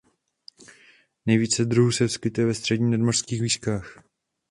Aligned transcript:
Nejvíce 1.25 1.65
druhů 1.65 1.91
se 1.91 2.03
vyskytuje 2.03 2.47
ve 2.47 2.53
středních 2.53 2.91
nadmořských 2.91 3.41
výškách. 3.41 4.03